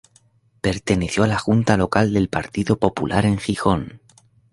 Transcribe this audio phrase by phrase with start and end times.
[0.61, 4.01] Perteneció a la Junta Local del Partido Popular en Gijón.